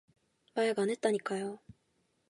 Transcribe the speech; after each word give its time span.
마약 0.55 0.79
안 0.79 0.89
했다니까요. 0.89 1.59